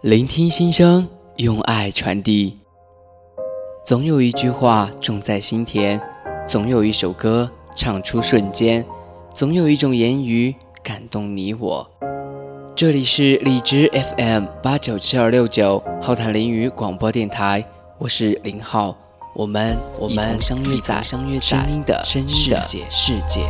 [0.00, 1.06] 聆听心声，
[1.36, 2.56] 用爱传递。
[3.84, 6.00] 总有一句话种在心田，
[6.46, 8.86] 总有一首歌唱出瞬间，
[9.34, 11.90] 总有一种言语感动你我。
[12.74, 17.64] 这里是荔枝 FM 八九七二六九浩谈林语广播电台，
[18.00, 18.96] 我是林浩，
[19.34, 22.22] 我们我们相约在声音的世
[22.64, 23.40] 界世界。